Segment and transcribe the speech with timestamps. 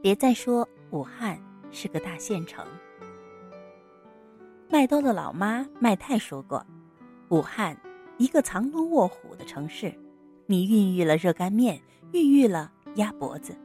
[0.00, 1.38] 别再说武汉
[1.70, 2.64] 是个大县城。
[4.68, 6.64] 麦兜的老妈麦太说过
[7.30, 7.76] ：“武汉，
[8.18, 9.92] 一个藏龙卧虎的城市，
[10.46, 11.80] 你孕育了热干面，
[12.12, 13.56] 孕育了鸭脖子。”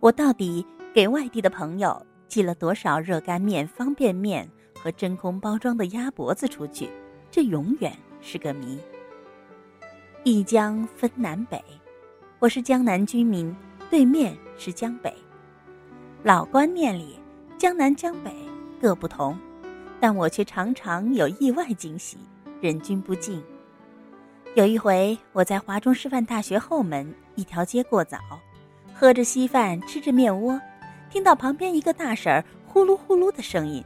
[0.00, 6.90] 我到底给外地的朋友寄了多少热干面、方便面和真空包装的鸭脖子出去？
[7.30, 8.78] 这永远是个谜。
[10.24, 11.62] 一江分南北，
[12.38, 13.54] 我是江南居民，
[13.90, 15.12] 对面是江北。
[16.22, 17.18] 老观念里，
[17.56, 18.34] 江南江北
[18.80, 19.38] 各不同，
[20.00, 22.18] 但我却常常有意外惊喜，
[22.60, 23.42] 忍俊不禁。
[24.54, 28.18] 有一回，我在华中师范大学后门一条街过早。
[28.94, 30.58] 喝着稀饭，吃着面窝，
[31.10, 33.84] 听到旁边一个大婶儿呼噜呼噜的声音，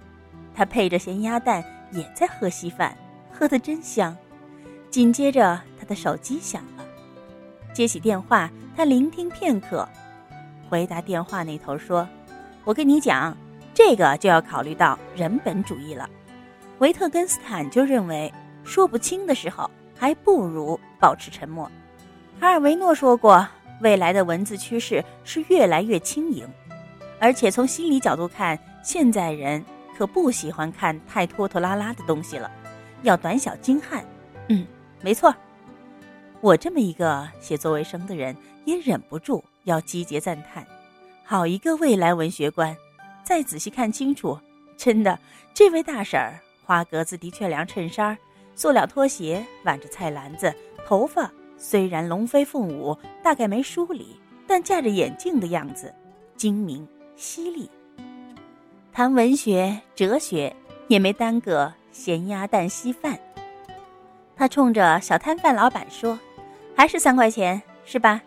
[0.54, 2.96] 她配着咸鸭蛋也在喝稀饭，
[3.32, 4.16] 喝得真香。
[4.88, 6.86] 紧接着，她的手机响了，
[7.72, 9.88] 接起电话，他聆听片刻，
[10.68, 12.08] 回答电话那头说
[12.64, 13.36] ：“我跟你讲，
[13.72, 16.08] 这个就要考虑到人本主义了。
[16.78, 18.32] 维特根斯坦就认为，
[18.64, 21.70] 说不清的时候，还不如保持沉默。
[22.38, 23.46] 卡尔维诺说过。”
[23.80, 26.46] 未来的文字趋势是越来越轻盈，
[27.18, 29.64] 而且从心理角度看，现在人
[29.96, 32.50] 可不喜欢看太拖拖拉拉的东西了，
[33.04, 34.04] 要短小精悍。
[34.50, 34.66] 嗯，
[35.00, 35.34] 没错，
[36.40, 40.66] 我这么一个写作为生的人，也忍不住要击节赞叹：
[41.22, 42.74] 好一个未来文学观！
[43.22, 44.38] 再仔细看清楚，
[44.76, 45.18] 真的，
[45.52, 48.16] 这位大婶儿花格子的确良衬衫，
[48.54, 50.54] 塑料拖鞋，挽着菜篮子，
[50.86, 51.30] 头发。
[51.58, 55.94] 虽然龙飞凤舞，大概没梳理，但架着眼镜的样子，
[56.34, 57.70] 精明犀利。
[58.94, 60.56] 谈文学哲学
[60.88, 63.20] 也没耽搁咸鸭蛋稀饭。
[64.34, 66.18] 他冲着小摊贩老板说
[66.80, 68.22] ：“还是三块钱，是吧？”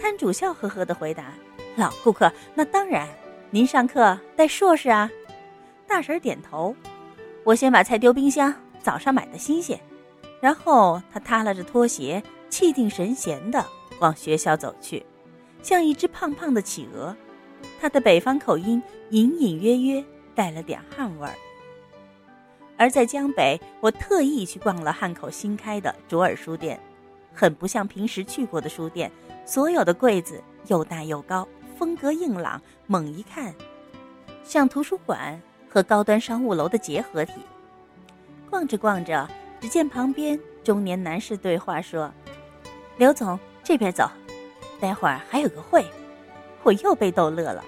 [0.00, 1.34] 摊主笑呵呵的回答
[1.76, 3.06] ：“老顾客，那当然。
[3.50, 5.10] 您上课带硕士啊？”
[5.86, 6.74] 大婶点头。
[7.44, 9.78] 我先把菜丢冰箱，早上买的新鲜。
[10.40, 12.22] 然后他耷拉着拖鞋。
[12.48, 13.62] 气定神闲地
[13.98, 15.04] 往学校走去，
[15.62, 17.14] 像一只胖胖的企鹅。
[17.78, 20.02] 他的北方口音隐隐约约
[20.34, 21.34] 带了点汉味儿。
[22.78, 26.80] 而在江北，我特意去逛了汉口新开的卓尔书店，
[27.38, 29.08] 很不像平时去过的书店。
[29.44, 31.46] 所有的柜子又大又高，
[31.78, 33.54] 风格硬朗，猛一看，
[34.42, 35.40] 像图书馆
[35.70, 37.34] 和高端商务楼的结合体。
[38.50, 39.28] 逛着逛着，
[39.60, 42.12] 只见旁边中年男士对话说。
[42.96, 44.10] 刘总，这边走，
[44.80, 45.86] 待会儿还有个会，
[46.64, 47.64] 我又被逗乐了。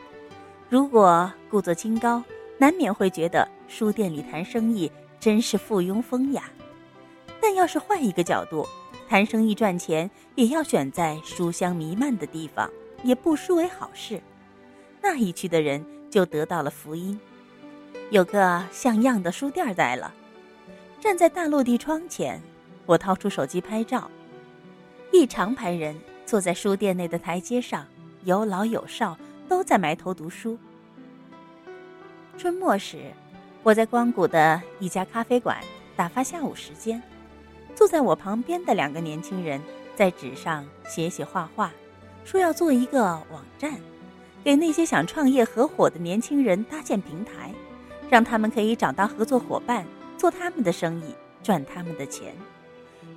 [0.69, 2.21] 如果故作清高，
[2.59, 6.43] 难免会觉得书店里谈生意真是附庸风雅。
[7.51, 8.65] 但要是换一个角度，
[9.09, 12.71] 谈生意赚钱也要选在书香弥漫的地方，
[13.03, 14.23] 也不失为好事。
[15.03, 17.19] 那一区的人就得到了福音，
[18.11, 20.15] 有个像样的书店在了。
[21.01, 22.41] 站在大落地窗前，
[22.87, 24.09] 我掏出手机拍照。
[25.13, 27.85] 一长排人坐在书店内的台阶上，
[28.23, 29.19] 有老有少，
[29.49, 30.57] 都在埋头读书。
[32.39, 33.11] 春末时，
[33.65, 35.59] 我在光谷的一家咖啡馆
[35.97, 37.03] 打发下午时间，
[37.75, 39.61] 坐在我旁边的两个年轻人
[39.97, 41.73] 在纸上写写画画，
[42.25, 43.75] 说要做一个网站，
[44.45, 47.53] 给那些想创业合伙的年轻人搭建平台，
[48.09, 49.87] 让他们可以找到合作伙伴，
[50.17, 52.35] 做他们的生意，赚他们的钱。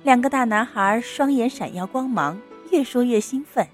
[0.02, 3.66] 两个大男孩双眼闪耀光芒，越说越兴奋。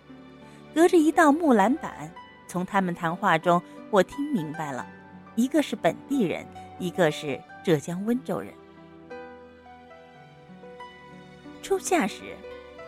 [0.73, 2.13] 隔着一道木栏板，
[2.47, 4.87] 从他们谈话中，我听明白了：
[5.35, 6.47] 一个是本地人，
[6.79, 8.53] 一个是浙江温州人。
[11.71, 12.37] 初夏时，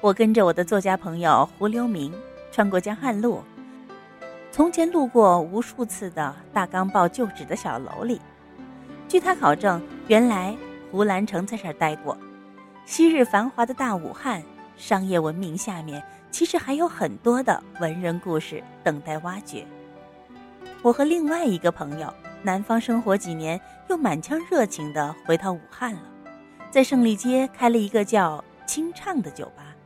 [0.00, 2.12] 我跟着我的作家朋友胡留明
[2.50, 3.41] 穿过江汉路，
[4.50, 8.20] 从前路过无数次的大钢报旧址的小楼里。
[9.06, 10.56] 据他考证，原来
[10.90, 12.19] 胡兰成在这儿待过。
[12.84, 14.43] 昔日繁华的大武汉，
[14.76, 16.02] 商业文明下面
[16.32, 19.64] 其实还有很多的文人故事等待挖掘。
[20.82, 22.12] 我和另外一个朋友
[22.43, 26.02] 南方生活几年，又满腔热情地回到武汉了，
[26.69, 29.76] 在胜利街开了一个叫“清唱”的酒吧。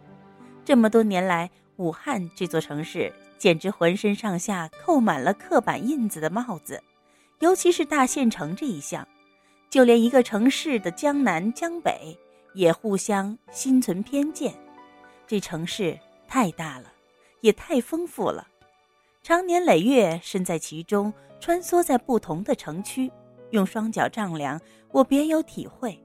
[0.64, 6.80] 这么多年来，武汉这座城市简直浑身上下扣满了刻板印子的帽子，
[7.40, 9.04] 尤其是大县城这一项，
[9.68, 12.16] 就连一个城市的江南江北。
[12.54, 14.54] 也互相心存偏见，
[15.26, 15.98] 这城市
[16.28, 16.90] 太大了，
[17.40, 18.46] 也太丰富了。
[19.22, 23.10] 常年累月身在其中，穿梭在不同的城区，
[23.50, 24.58] 用双脚丈量，
[24.90, 26.02] 我别有体会。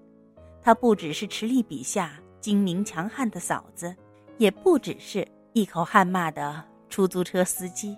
[0.62, 3.96] 他不只是池莉笔下精明强悍的嫂子，
[4.38, 7.98] 也不只是一口悍骂的出租车司机。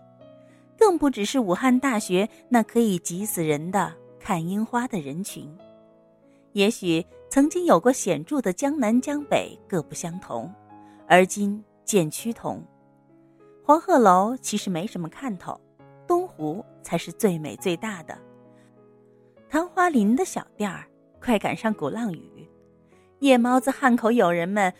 [0.77, 5.49] 更不只是武汉大学那可以挤死人的看樱花的人群。
[6.51, 10.53] 也许曾经有过显著的江南江北各不相同，
[11.07, 12.63] 而今渐趋同。
[13.63, 15.59] 黄鹤楼其实没什么看头，
[16.05, 18.17] 东湖才是最美最大的。
[19.49, 20.85] 昙花林的小店儿
[21.21, 22.32] 快赶上鼓浪屿，
[23.23, 24.73] 夜猫子汉口友人们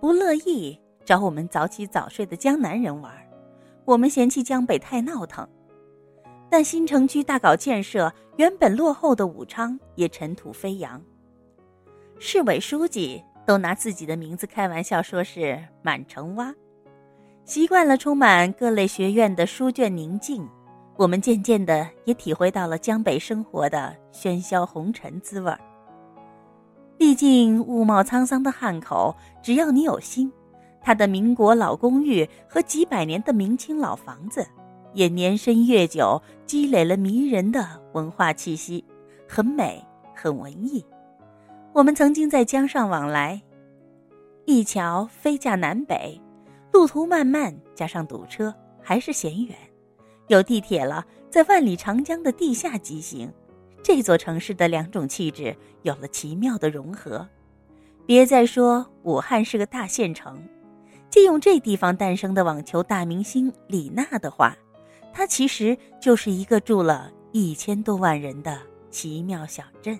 [0.00, 3.12] 不乐意找我们早起早睡的江南人玩。
[3.84, 5.46] 我们嫌弃江北太闹腾，
[6.48, 11.02] 但新城区大搞建设，原本落后的武昌也尘土飞扬。
[12.20, 16.54] 市委书记都拿自己的名字开玩笑，说是满城挖。
[17.44, 20.48] 习惯了充满各类学院的书卷宁静，
[20.96, 25.58] 我们渐渐的也体会到了江北生活的喧嚣红尘滋味儿。
[26.96, 30.32] 毕竟物貌沧桑的汉口，只要你有心。
[30.80, 34.46] 它的民国老公寓和几百年的明清老房子，
[34.92, 38.84] 也年深月久，积累了迷人的文化气息，
[39.28, 39.82] 很美，
[40.14, 40.84] 很文艺。
[41.72, 43.40] 我们曾经在江上往来，
[44.44, 46.20] 一桥飞架南北，
[46.72, 49.56] 路途漫漫，加上堵车，还是嫌远。
[50.28, 53.32] 有地铁了，在万里长江的地下疾行，
[53.84, 57.28] 这座城市的两种气质有了奇妙的融合。
[58.06, 60.42] 别再说武汉是个大县城。
[61.10, 64.56] 借用这地方诞生的网球大明星李娜的话，
[65.12, 68.58] 她其实就是一个住了一千多万人的
[68.90, 69.96] 奇妙小镇。